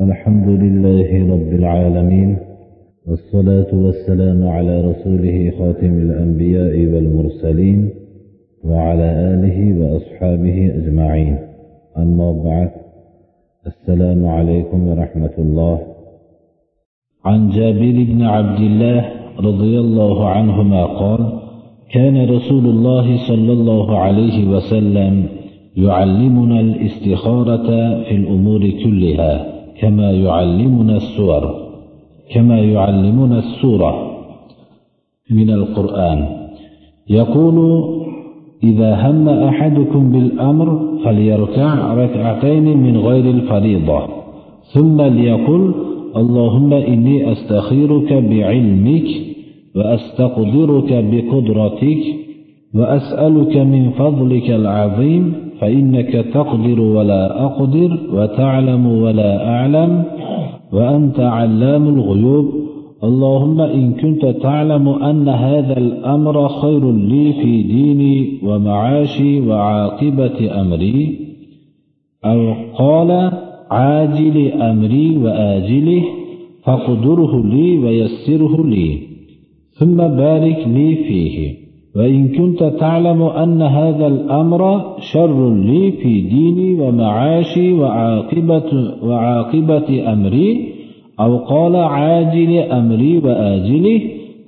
الحمد 0.00 0.48
لله 0.48 1.34
رب 1.34 1.52
العالمين 1.52 2.36
والصلاة 3.06 3.66
والسلام 3.72 4.48
على 4.48 4.80
رسوله 4.80 5.52
خاتم 5.58 5.98
الأنبياء 5.98 6.74
والمرسلين 6.94 7.90
وعلى 8.64 9.08
آله 9.34 9.58
وأصحابه 9.80 10.72
أجمعين. 10.74 11.38
أما 11.96 12.32
بعد 12.32 12.70
السلام 13.66 14.26
عليكم 14.26 14.88
ورحمة 14.88 15.34
الله. 15.38 15.78
عن 17.24 17.50
جابر 17.50 18.04
بن 18.10 18.22
عبد 18.22 18.60
الله 18.60 19.04
رضي 19.40 19.78
الله 19.78 20.28
عنهما 20.28 20.84
قال 20.84 21.40
كان 21.90 22.30
رسول 22.30 22.66
الله 22.66 23.28
صلى 23.28 23.52
الله 23.52 23.98
عليه 23.98 24.48
وسلم 24.48 25.24
يعلمنا 25.76 26.60
الاستخارة 26.60 27.68
في 28.04 28.14
الأمور 28.14 28.60
كلها. 28.84 29.57
كما 29.80 30.10
يعلمنا 30.10 30.96
السور 30.96 31.54
كما 32.34 32.58
يعلمنا 32.58 33.38
السورة 33.38 33.92
من 35.30 35.50
القرآن. 35.50 36.26
يقول 37.10 37.84
إذا 38.62 39.10
هم 39.10 39.28
أحدكم 39.28 40.12
بالأمر 40.12 40.98
فليركع 41.04 41.94
ركعتين 41.94 42.76
من 42.76 42.96
غير 42.96 43.30
الفريضة 43.30 44.06
ثم 44.74 45.00
ليقل 45.02 45.74
اللهم 46.16 46.72
إني 46.72 47.32
أستخيرك 47.32 48.12
بعلمك 48.12 49.08
وأستقدرك 49.76 51.04
بقدرتك 51.10 52.02
وأسألك 52.74 53.56
من 53.56 53.90
فضلك 53.90 54.50
العظيم 54.50 55.34
فإنك 55.60 56.12
تقدر 56.34 56.80
ولا 56.80 57.44
أقدر 57.44 57.98
وتعلم 58.12 58.86
ولا 58.86 59.48
أعلم 59.48 60.04
وأنت 60.72 61.20
علام 61.20 61.88
الغيوب. 61.88 62.46
اللهم 63.04 63.60
إن 63.60 63.92
كنت 63.92 64.26
تعلم 64.26 64.88
أن 64.88 65.28
هذا 65.28 65.78
الأمر 65.78 66.48
خير 66.48 66.92
لي 66.92 67.32
في 67.32 67.62
ديني 67.62 68.38
ومعاشي 68.42 69.40
وعاقبة 69.40 70.60
أمري. 70.60 71.18
أو 72.24 72.54
قال 72.74 73.32
عاجل 73.70 74.52
أمري 74.52 75.16
وآجله 75.16 76.04
فاقدره 76.64 77.44
لي 77.46 77.78
ويسره 77.78 78.66
لي 78.66 78.98
ثم 79.78 79.96
بارك 79.96 80.58
لي 80.66 80.94
فيه. 80.94 81.67
وإن 81.96 82.28
كنت 82.28 82.62
تعلم 82.64 83.22
أن 83.22 83.62
هذا 83.62 84.06
الأمر 84.06 84.82
شر 85.12 85.54
لي 85.54 85.92
في 85.92 86.20
ديني 86.20 86.80
ومعاشي 86.80 87.72
وعاقبة, 87.72 88.94
وعاقبة 89.02 90.12
أمري 90.12 90.74
أو 91.20 91.36
قال 91.36 91.76
عاجل 91.76 92.58
أمري 92.58 93.18
وآجله 93.18 94.00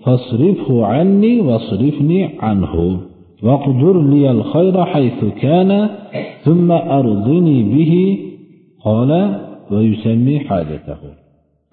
فاصرفه 0.05 0.87
عني 0.87 1.41
واصرفني 1.41 2.29
عنه. 2.41 3.01
واقدر 3.43 4.03
لي 4.03 4.31
الخير 4.31 4.85
حيث 4.85 5.25
كان 5.43 5.89
ثم 6.45 6.73
أرضني 6.73 7.63
به 7.63 8.19
قال 8.85 9.41
ويسمي 9.71 10.39
حاجته. 10.41 10.97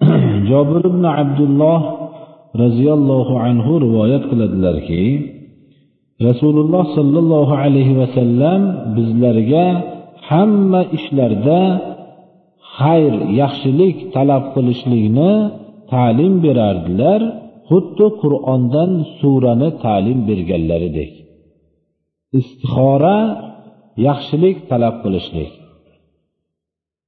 جابر 0.48 0.88
بن 0.88 1.04
عبد 1.04 1.40
الله 1.40 2.08
roziyallohu 2.56 3.36
anhu 3.36 3.72
rivoyat 3.84 4.24
qiladilarki 4.30 5.37
rasululloh 6.26 6.84
sollallohu 6.98 7.54
alayhi 7.64 7.94
vasallam 8.00 8.60
bizlarga 8.96 9.66
hamma 10.28 10.80
ishlarda 10.96 11.60
xayr 12.76 13.14
yaxshilik 13.42 13.96
talab 14.14 14.44
qilishlikni 14.54 15.32
ta'lim 15.92 16.34
berardilar 16.44 17.20
xuddi 17.68 18.06
qur'ondan 18.22 18.90
surani 19.18 19.70
ta'lim 19.84 20.18
berganlaridek. 20.28 21.12
Istixora 22.38 23.18
yaxshilik 24.08 24.56
talab 24.70 24.96
qilishlik. 25.04 25.52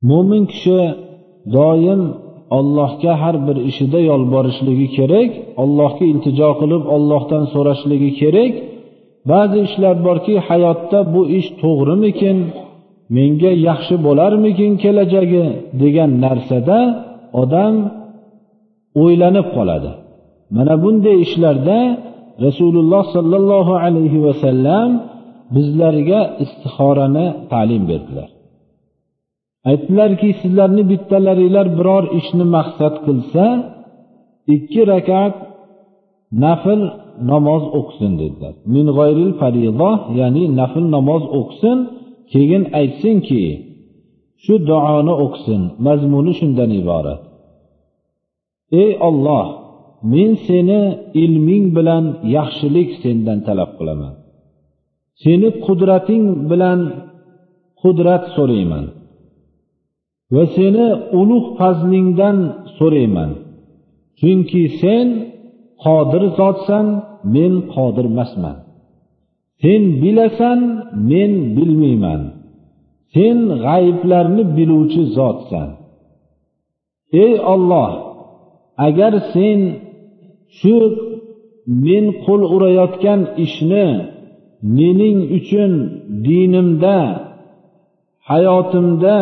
Mo'min 0.08 0.44
kishi 0.52 0.80
doim 1.56 2.02
allohga 2.58 3.12
har 3.22 3.36
bir 3.46 3.56
ishida 3.70 4.00
yolborishligi 4.10 4.88
kerak 4.96 5.30
allohga 5.62 6.04
iltijo 6.12 6.50
qilib 6.60 6.82
ollohdan 6.96 7.44
so'rashligi 7.54 8.10
kerak 8.20 8.54
ba'zi 9.30 9.58
ishlar 9.68 9.96
borki 10.06 10.34
hayotda 10.48 10.98
bu 11.14 11.22
ish 11.38 11.48
to'g'rimikin 11.62 12.38
menga 13.16 13.52
yaxshi 13.68 13.94
bo'larmikin 14.06 14.72
kelajagi 14.82 15.44
degan 15.82 16.10
narsada 16.24 16.78
odam 17.42 17.74
o'ylanib 19.02 19.46
qoladi. 19.56 19.90
Mana 20.56 20.74
bunday 20.82 21.16
ishlarda 21.26 21.78
rasululloh 22.46 23.04
sollallohu 23.16 23.74
alayhi 23.84 24.18
vasallam 24.26 24.88
bizlarga 25.54 26.20
istixorani 26.44 27.26
ta'lim 27.52 27.82
berdilar. 27.90 28.28
Aytdilarki 29.70 30.28
sizlarni 30.40 30.82
bittalaringlar 30.92 31.66
biror 31.78 32.04
ishni 32.20 32.44
maqsad 32.56 32.94
qilsa 33.06 33.44
ikki 34.54 34.82
rakat 34.92 35.34
nafl 36.44 36.80
namoz 37.32 37.64
o'qisin 37.78 38.12
dedilar. 38.20 38.54
Min 38.74 38.86
g'oyril 38.96 39.32
farizoh 39.40 39.96
ya'ni 40.20 40.44
nafl 40.60 40.84
namoz 40.96 41.22
o'qisin 41.38 41.78
keyin 42.32 42.62
aytsinki 42.80 43.44
shu 44.44 44.54
duoni 44.68 45.14
o'qisin 45.24 45.62
mazmuni 45.86 46.32
shundan 46.40 46.70
iborat. 46.80 47.20
Ey 48.82 48.90
olloh 49.08 49.46
men 50.12 50.32
seni 50.46 50.80
ilming 51.24 51.64
bilan 51.76 52.04
yaxshilik 52.36 52.90
sendan 53.02 53.38
talab 53.46 53.70
qilaman. 53.78 54.14
Seni 55.22 55.48
qudrating 55.66 56.24
bilan 56.50 56.80
qudrat 57.80 58.24
so'rayman. 58.36 58.86
Va 60.34 60.44
seni 60.56 60.86
ulug' 61.20 61.48
fazlingdan 61.58 62.38
so'rayman. 62.78 63.30
Chunki 64.20 64.64
sen 64.82 65.06
qodir 65.84 66.24
zotsan 66.38 66.86
men 67.34 67.52
qodir 67.72 68.06
emasman. 68.12 68.56
Sen 69.62 69.82
bilasan 70.02 70.60
men 71.10 71.32
bilmayman. 71.56 72.22
Sen 73.14 73.38
g'ayiblarni 73.64 74.44
biluvchi 74.56 75.02
zotsan. 75.16 75.68
Ey 77.24 77.34
olloh 77.54 77.92
agar 78.86 79.12
sen 79.32 79.60
shu 80.58 80.76
men 81.84 82.04
qo'l 82.24 82.42
urayotgan 82.54 83.20
ishni 83.44 83.86
mening 84.76 85.18
uchun 85.38 85.72
dinimda 86.26 86.98
hayotimda 88.30 89.18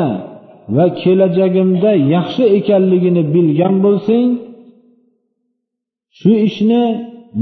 va 0.76 0.86
kelajagimda 1.00 1.92
yaxshi 2.14 2.44
ekanligini 2.58 3.22
bilgan 3.34 3.74
bo'lsang 3.84 4.28
shu 6.18 6.32
ishni 6.48 6.84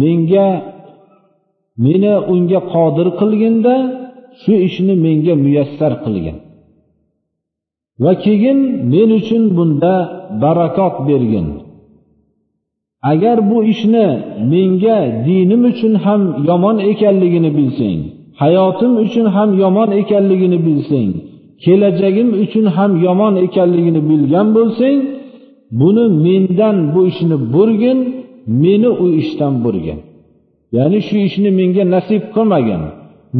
menga 0.00 0.48
meni 1.84 2.14
unga 2.32 2.60
qodir 2.72 3.08
qilginda 3.20 3.74
shu 4.40 4.52
ishni 4.66 4.94
menga 5.04 5.34
muyassar 5.44 5.92
qilgin. 6.04 6.36
Va 8.02 8.12
keyin 8.24 8.58
men 8.92 9.10
uchun 9.18 9.42
bunda 9.56 9.94
barakot 10.42 10.94
bergin. 11.08 11.46
Agar 13.12 13.38
bu 13.50 13.58
ishni 13.72 14.06
menga 14.52 14.98
dinim 15.26 15.62
uchun 15.70 15.94
ham 16.04 16.20
yomon 16.48 16.76
ekanligini 16.90 17.50
bilsang 17.58 18.00
hayotim 18.42 18.92
uchun 19.04 19.26
ham 19.34 19.50
yomon 19.62 19.90
ekanligini 20.00 20.58
bilsang 20.66 21.10
kelajagim 21.64 22.28
uchun 22.44 22.66
ham 22.76 22.92
yomon 23.06 23.34
ekanligini 23.46 24.00
bilgan 24.10 24.48
bo'lsang 24.56 24.98
buni 25.80 26.04
mendan 26.24 26.76
bu 26.92 27.00
ishni 27.10 27.36
burgin 27.54 27.98
meni 28.62 28.88
u 29.04 29.06
ishdan 29.20 29.54
burgin 29.64 29.98
ya'ni 30.76 30.98
shu 31.06 31.16
ishni 31.28 31.50
menga 31.60 31.84
nasib 31.94 32.22
qilmagin. 32.34 32.82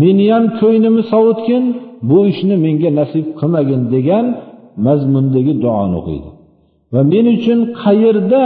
Meni 0.00 0.25
ham 0.32 0.44
ko'nglimni 0.61 1.05
sovutgin 1.12 1.64
bu 2.11 2.19
ishni 2.32 2.56
menga 2.64 2.91
nasib 3.00 3.26
qilmagin 3.38 3.82
degan 3.94 4.26
mazmundagi 4.87 5.55
duoni 5.62 5.94
o'qiydi. 6.00 6.31
Va 6.93 7.00
men 7.12 7.26
uchun 7.37 7.61
qayerda 7.82 8.44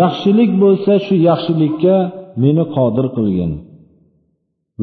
yaxshilik 0.00 0.50
bo'lsa 0.62 0.92
shu 1.06 1.14
yaxshilikka 1.28 1.96
meni 2.42 2.64
qodir 2.76 3.06
qilgin. 3.16 3.52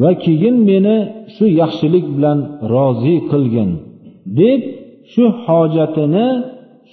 Va 0.00 0.10
keyin 0.24 0.56
meni 0.70 0.96
shu 1.34 1.44
yaxshilik 1.62 2.06
bilan 2.14 2.38
rozi 2.72 3.16
qilgin 3.30 3.70
deb 4.40 4.60
shu 5.12 5.24
hojatini 5.44 6.28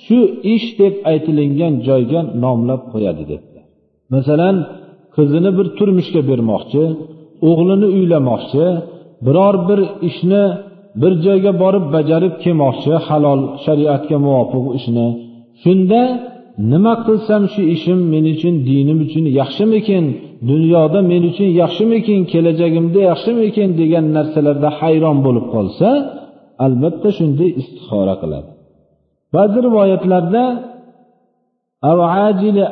shu 0.04 0.20
ish 0.56 0.68
deb 0.82 0.94
aytilingan 1.12 1.74
joyga 1.88 2.20
nomlab 2.44 2.82
qo'yadi 2.94 3.24
dedilar 3.32 3.66
masalan 4.14 4.56
qizini 5.16 5.52
bir 5.58 5.68
turmushga 5.78 6.22
bermoqchi 6.30 6.84
o'g'lini 7.50 7.88
uylamoqchi 7.98 8.66
biror 9.26 9.56
bir 9.70 9.80
ishni 10.10 10.44
bir 11.02 11.14
joyga 11.26 11.52
borib 11.64 11.86
bajarib 11.96 12.34
kelmoqchi 12.44 12.94
halol 13.08 13.42
shariatga 13.66 14.18
muvofiq 14.26 14.66
ishni. 14.80 15.08
Shunda 15.64 16.02
nima 16.72 16.94
qilsam 17.06 17.44
shu 17.54 17.62
ishim 17.76 18.00
men 18.14 18.26
uchun 18.34 18.56
dinim 18.70 19.00
uchun 19.06 19.26
yaxshimikin 19.40 20.06
dunyoda 20.50 21.00
men 21.12 21.22
uchun 21.32 21.50
yaxshimikin 21.62 22.20
kelajagimda 22.32 23.00
yaxshimikin 23.12 23.70
degan 23.82 24.06
narsalarda 24.18 24.70
hayron 24.80 25.18
bo'lib 25.26 25.46
qolsa 25.56 25.88
albatta 26.66 27.10
shunday 27.18 27.50
istixora 27.62 28.16
qiladi. 28.22 28.50
Ba'zi 29.36 29.58
rivoyatlarda 29.68 30.44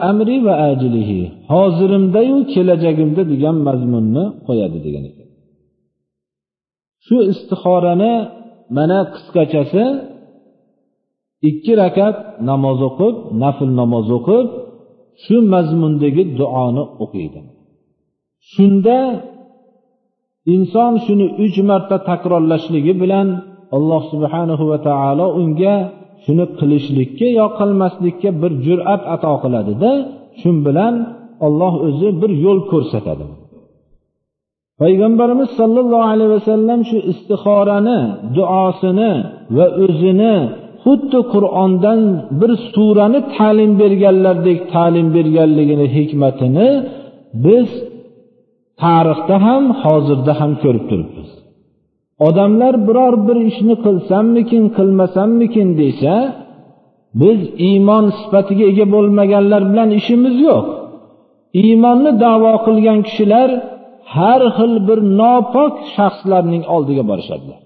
amri 0.09 0.37
va 0.47 0.53
ajilihi 0.69 1.21
hozirimdayu 1.53 2.37
kelajagimda 2.53 3.23
degan 3.31 3.55
mazmunni 3.67 4.25
qo'yadi 4.47 4.79
degan 4.85 5.03
ekan. 5.09 5.27
Shu 7.05 7.17
istixorani 7.31 8.13
mana 8.77 8.99
qisqachasi 9.13 9.83
ikki 11.49 11.73
rakat 11.81 12.17
namoz 12.49 12.79
o'qib 12.89 13.15
nafl 13.43 13.69
namoz 13.81 14.07
o'qib 14.17 14.47
shu 15.23 15.35
mazmundagi 15.53 16.23
duoni 16.39 16.83
o'qiydi. 17.03 17.39
Shunda 18.51 18.99
inson 20.55 20.93
shuni 21.05 21.27
uch 21.45 21.57
marta 21.69 21.97
takrorlashligi 22.09 22.93
bilan 23.01 23.27
alloh 23.77 24.01
subhanahu 24.11 24.63
va 24.71 24.77
taolo 24.87 25.25
unga 25.41 25.75
shuni 26.23 26.45
qilishlikka 26.59 27.27
yo 27.39 27.45
qilmaslikka 27.59 28.29
bir 28.41 28.51
jur'at 28.65 29.01
ato 29.15 29.33
qiladida 29.43 29.91
shu 30.39 30.49
bilan 30.65 30.93
olloh 31.45 31.73
o'zi 31.87 32.09
bir 32.21 32.31
yo'l 32.45 32.59
ko'rsatadi. 32.71 33.25
Payg'ambarimiz 34.81 35.49
sollallohu 35.59 36.09
alayhi 36.13 36.31
vasallam 36.37 36.79
shu 36.89 36.97
istixorani 37.11 37.99
duosini 38.37 39.11
va 39.57 39.65
o'zini 39.85 40.35
xuddi 40.83 41.19
qur'ondan 41.33 41.99
bir 42.39 42.51
surani 42.73 43.19
ta'lim 43.35 43.71
berganlardek 43.81 44.59
ta'lim 44.73 45.07
berganligini 45.15 45.87
hikmatini 45.95 46.69
biz 47.45 47.69
tarixda 48.83 49.35
ham 49.45 49.63
hozirda 49.83 50.33
ham 50.39 50.51
ko'rib 50.63 50.85
turibmiz. 50.89 51.29
Odamlar 52.27 52.73
biror 52.87 53.13
bir 53.27 53.37
ishni 53.49 53.75
qilsammikin 53.85 54.63
qilmasammikin 54.77 55.67
desa 55.81 56.15
biz 57.21 57.39
iymon 57.67 58.05
sifatiga 58.19 58.65
ega 58.71 58.85
bo'lmaganlar 58.95 59.61
bilan 59.71 59.89
ishimiz 59.99 60.35
yo'q. 60.47 60.65
Iymonni 61.61 62.11
davo 62.25 62.53
qilgan 62.65 62.99
kishilar 63.07 63.49
har 64.15 64.41
xil 64.57 64.73
bir 64.87 64.99
nopok 65.19 65.73
shaxslarning 65.95 66.63
oldiga 66.75 67.03
borishadilar. 67.11 67.59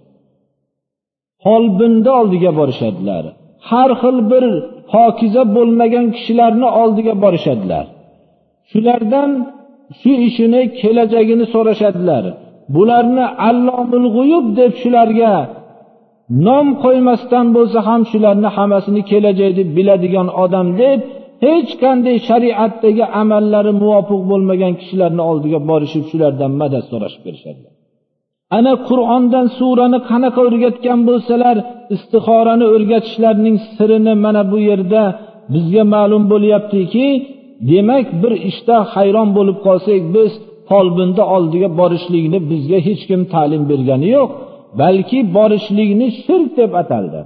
Folbinni 1.44 2.12
oldiga 2.20 2.52
borishadilar. 2.60 3.24
Har 3.70 3.92
xil 4.02 4.18
bir 4.32 4.46
pokiza 4.94 5.44
bo'lmagan 5.56 6.06
kishilarni 6.16 6.68
oldiga 6.82 7.14
borishadilar. 7.24 7.86
Shulardan 8.72 9.32
shu 10.00 10.12
ishini 10.28 10.62
kelajagini 10.80 11.46
so'rashadilar. 11.54 12.24
Bularni 12.76 13.26
allomul 13.50 14.08
g'uyub 14.16 14.46
deb 14.60 14.72
shularga 14.82 15.34
nom 16.48 16.68
qo'ymasdan 16.84 17.48
bo'lsa 17.56 17.80
ham 17.88 18.02
shularni 18.12 18.50
hammasini 18.58 19.02
deb 19.58 19.70
biladigan 19.78 20.28
odam 20.44 20.68
deb 20.82 21.00
hech 21.46 21.72
qanday 21.84 22.18
shariatdagi 22.30 23.06
amallari 23.22 23.72
muvofiq 23.82 24.22
bo'lmagan 24.32 24.74
kishilarni 24.80 25.24
oldiga 25.32 25.60
borishib 25.70 26.04
shulardan 26.12 26.52
madad 26.62 26.84
so'rashib 26.92 27.22
kelishadilar 27.28 27.74
ana 28.58 28.74
qur'ondan 28.90 29.48
surani 29.58 30.00
qanaqa 30.10 30.40
o'rgatgan 30.48 31.00
bo'lsalar 31.10 31.58
istixorani 31.96 32.66
o'rgatishlarining 32.76 33.58
sirini 33.76 34.14
mana 34.26 34.42
bu 34.52 34.58
yerda 34.70 35.04
bizga 35.54 35.84
ma'lum 35.96 36.24
bo'lyaptiki 36.34 37.08
demak 37.72 38.08
bir 38.22 38.34
ishda 38.50 38.78
hayron 38.94 39.30
bo'lib 39.38 39.58
qolsak 39.68 40.02
biz 40.16 40.32
folbinni 40.70 41.24
oldiga 41.36 41.70
borishlikni 41.80 42.40
bizga 42.52 42.80
hech 42.88 43.04
kim 43.10 43.22
ta'lim 43.34 43.64
bergani 43.72 44.08
yo'q 44.18 44.30
balki 44.82 45.20
borishlikni 45.38 46.08
shirk 46.24 46.50
deb 46.60 46.72
ataldi. 46.82 47.20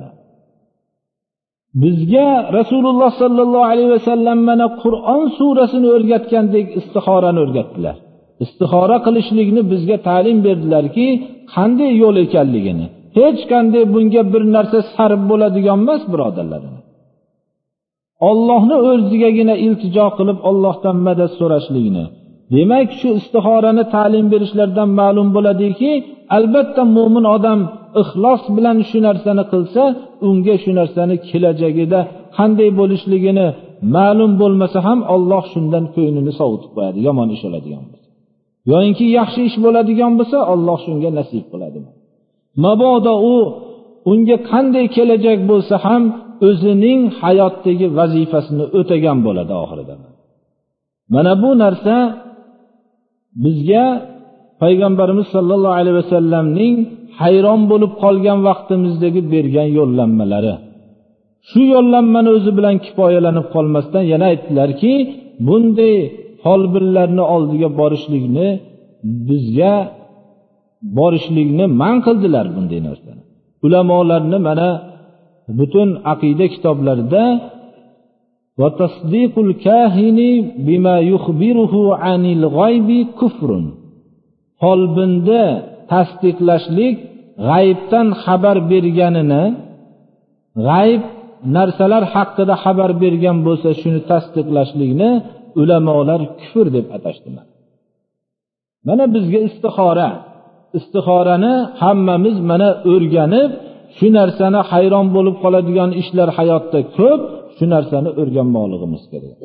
Bizga 1.84 2.28
rasululloh 2.58 3.12
sollallohu 3.22 3.68
alayhi 3.74 3.92
vasallam 3.98 4.40
mana 4.50 4.68
qur'on 4.84 5.24
surasini 5.38 5.88
o'rgatgandek 5.96 6.66
istixorani 6.80 7.40
o'rgatdilar. 7.46 7.96
Istixora 8.44 8.98
qilishlikni 9.06 9.62
bizga 9.72 9.98
ta'lim 10.08 10.38
berdilarki 10.48 11.08
qanday 11.56 11.92
yo'l 12.04 12.16
ekanligini 12.26 12.88
hech 13.20 13.42
qanday 13.52 13.84
bunga 13.94 14.22
bir 14.34 14.44
narsa 14.56 14.80
sarf 14.96 15.22
bo'ladigan 15.30 15.78
emas 15.84 16.02
birodarlar 16.12 16.62
ollohni 18.30 18.76
o'zigagina 18.90 19.56
iltijo 19.66 20.08
qilib 20.18 20.40
ollohdan 20.50 20.98
madad 21.08 21.32
so'rashlikni 21.40 22.06
demak 22.54 22.90
shu 23.00 23.10
istixorani 23.20 23.84
ta'lim 23.96 24.26
berishlardan 24.34 24.90
ma'lum 25.02 25.28
bo'ladiki 25.36 25.92
albatta 26.38 26.82
mo'min 26.98 27.26
odam 27.36 27.60
ixlos 28.02 28.42
bilan 28.56 28.78
shu 28.90 28.98
narsani 29.08 29.44
qilsa 29.52 29.84
unga 30.28 30.56
shu 30.64 30.72
narsani 30.80 31.16
kelajagida 31.30 32.00
qanday 32.38 32.70
bo'lishligini 32.80 33.48
ma'lum 33.96 34.32
bo'lmasa 34.42 34.80
ham 34.88 35.00
olloh 35.16 35.44
shundan 35.54 35.86
ko'nglini 35.96 36.34
sovutib 36.40 36.72
qo'yadi 36.76 37.00
yomon 37.08 37.28
ish 37.36 37.44
bo'ladigan 37.46 37.84
bo'lsa. 37.90 38.08
Yoyinki 38.72 39.06
yaxshi 39.20 39.42
ish 39.50 39.58
bo'ladigan 39.66 40.12
bo'lsa 40.20 40.38
olloh 40.54 40.78
shunga 40.86 41.10
nasib 41.20 41.46
qiladi. 41.52 41.80
Mabodo 42.66 43.14
u 43.34 43.36
unga 44.12 44.38
qanday 44.52 44.86
kelajak 44.96 45.40
bo'lsa 45.52 45.76
ham 45.86 46.04
o'zining 46.50 47.02
hayotdagi 47.22 47.88
vazifasini 48.00 48.66
o'tagan 48.80 49.18
bo'ladi 49.28 49.54
oxirida. 49.64 49.96
Mana 51.14 51.34
bu 51.44 51.50
narsa 51.64 51.96
bizga 53.44 53.86
payg'ambarimiz 54.62 55.28
sollallohu 55.36 55.76
alayhi 55.80 55.98
vasallamning 56.02 56.76
hayron 57.22 57.62
bo'lib 57.72 57.92
qolgan 58.04 58.40
vaqtimizdagi 58.48 59.22
bergan 59.34 59.70
yo'llanmalari. 59.80 60.56
Shu 61.50 61.62
yo'llanmani 61.74 62.30
o'zi 62.38 62.52
bilan 62.58 62.76
kifoyalanib 62.86 63.48
qolmasdan 63.56 64.04
yana 64.14 64.26
aytdilarki 64.32 64.94
bunday 65.48 65.96
folbinlarni 66.44 67.24
oldiga 67.36 67.70
borishlikni 67.80 68.48
bizga 69.28 69.74
borishlikni 70.98 71.66
man 71.82 71.96
qildilar 72.06 72.46
bunday 72.56 72.80
narsani. 72.88 73.22
Ulamolarni 73.66 74.38
mana 74.48 74.70
butun 75.60 75.90
aqida 76.14 76.46
kitoblarida 76.54 77.24
وتصديق 78.61 79.35
الكاهن 79.39 80.19
بما 80.67 80.97
يخبره 81.13 81.75
عن 81.97 82.23
الغيب 82.37 82.89
كفر 83.21 83.51
folbinda 84.63 85.43
tasdiqlashlik 85.93 86.97
g'aybdan 87.49 88.09
xabar 88.25 88.57
berganini 88.71 89.45
g'ayb 90.67 91.03
narsalar 91.57 92.05
haqida 92.15 92.55
xabar 92.65 92.91
bergan 93.03 93.39
bo'lsa 93.47 93.71
shuni 93.81 94.01
tasdiqlashlikni 94.11 95.11
ulamolar 95.61 96.21
kufr 96.41 96.67
deb 96.77 96.87
atashdilar 96.97 97.47
mana 98.87 99.05
bizga 99.15 99.41
istixora 99.49 100.11
istixorani 100.79 101.55
hammamiz 101.83 102.37
mana 102.51 102.69
o'rganib 102.93 103.51
shu 103.98 104.08
narsani 104.18 104.60
hayron 104.72 105.08
bo'lib 105.16 105.36
qoladigan 105.44 105.90
ishlar 106.02 106.30
hayotda 106.38 106.80
ko'p 106.98 107.22
shu 107.58 107.66
narsani 107.74 108.10
o'rganmoqligimiz 108.22 109.04
kerak. 109.12 109.38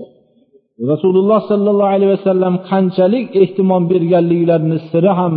Rasululloh 0.93 1.41
sollallohu 1.51 1.93
alayhi 1.97 2.13
vasallam 2.17 2.55
qanchalik 2.71 3.27
ehtimom 3.43 3.83
berganliklarini 3.93 4.79
siri 4.91 5.13
ham 5.21 5.35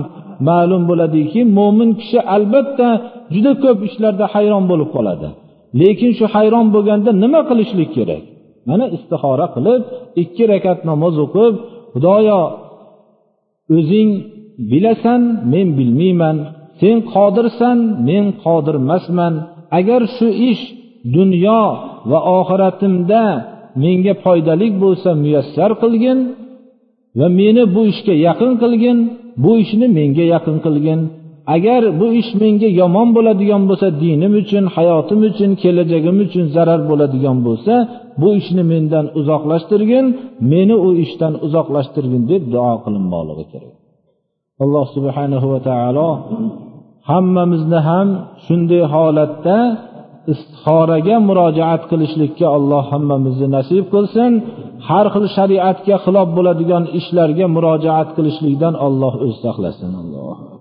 ma'lum 0.50 0.82
bo'ladiki 0.90 1.40
mo'min 1.58 1.90
kishi 2.00 2.20
albatta 2.36 2.88
juda 3.34 3.52
ko'p 3.64 3.80
ishlarda 3.90 4.26
hayron 4.34 4.64
bo'lib 4.72 4.90
qoladi. 4.96 5.28
Lekin 5.82 6.12
shu 6.18 6.26
hayron 6.36 6.68
bo'lganda 6.76 7.10
nima 7.24 7.42
qilishlik 7.50 7.90
kerak? 7.98 8.24
Mana 8.70 8.86
istixora 8.96 9.48
qilib 9.56 9.82
ikki 10.24 10.44
rakat 10.52 10.80
namoz 10.90 11.16
o'qib 11.26 11.54
xudoyo 11.94 12.42
o'zing 13.78 14.10
bilasan 14.72 15.22
men 15.54 15.68
bilmayman 15.78 16.38
sen 16.80 16.98
qodirsan 17.14 17.78
men 18.08 18.26
qodir 18.44 18.76
emasman 18.84 19.34
agar 19.80 20.02
shu 20.16 20.28
ish 20.52 20.64
dunyo 21.18 21.64
va 22.10 22.20
oxiratimda 22.38 23.24
menga 23.84 24.14
foydali 24.24 24.68
bo'lsa 24.84 25.10
muyassar 25.24 25.72
qilgin 25.82 26.20
va 27.20 27.28
meni 27.40 27.64
bu 27.76 27.82
ishga 27.92 28.14
yaqin 28.28 28.52
qilgin 28.64 28.98
bu 29.44 29.52
ishni 29.64 29.88
menga 29.98 30.26
yaqin 30.34 30.58
qilgin. 30.66 31.02
Agar 31.56 31.82
bu 32.00 32.08
ish 32.22 32.32
menga 32.42 32.70
yomon 32.82 33.08
bo'ladigan 33.16 33.64
bo'lsa 33.70 33.88
dinim 34.04 34.34
uchun 34.42 34.64
hayotim 34.76 35.20
uchun 35.30 35.52
kelajagim 35.62 36.18
uchun 36.26 36.46
zarar 36.56 36.82
bo'ladigan 36.90 37.38
bo'lsa 37.48 37.74
bu 38.22 38.30
ishni 38.40 38.64
mendan 38.72 39.06
uzoqlashtirgin 39.20 40.06
meni 40.52 40.76
u 40.88 40.90
ishdan 41.06 41.34
uzoqlashtirgin 41.46 42.22
deb 42.32 42.44
duo 42.54 42.74
qilinmoqligi 42.84 43.46
kerak. 43.52 43.74
Alloh 44.64 44.86
subhanahu 44.96 45.48
va 45.54 45.60
taolo 45.70 46.10
hammamizni 47.10 47.80
ham 47.90 48.08
shunday 48.46 48.84
holatda 48.94 49.58
istixoraga 50.34 51.16
murojaat 51.30 51.82
qilishlikka 51.92 52.46
alloh 52.58 52.84
hammamizni 52.94 53.48
nasib 53.58 53.86
qilsin. 53.94 54.32
Har 54.88 55.06
xil 55.14 55.26
shariatga 55.38 55.96
xilof 56.06 56.28
bo'ladigan 56.38 56.84
ishlarga 57.00 57.46
murojaat 57.56 58.10
qilishlikdan 58.18 58.74
alloh 58.88 59.14
o'zi 59.24 59.38
saqlasin. 59.46 59.92
Alloh 60.02 60.55